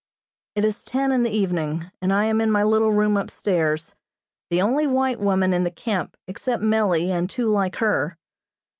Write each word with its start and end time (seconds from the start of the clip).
It 0.55 0.65
is 0.65 0.81
ten 0.83 1.11
in 1.11 1.21
the 1.21 1.29
evening 1.29 1.91
and 2.01 2.11
I 2.11 2.25
am 2.25 2.41
in 2.41 2.49
my 2.49 2.63
little 2.63 2.91
room 2.91 3.15
upstairs, 3.17 3.95
the 4.49 4.59
only 4.59 4.87
white 4.87 5.19
woman 5.19 5.53
in 5.53 5.61
the 5.63 5.69
camp 5.69 6.17
except 6.27 6.63
Mellie 6.63 7.11
and 7.11 7.29
two 7.29 7.47
like 7.49 7.75
her. 7.75 8.17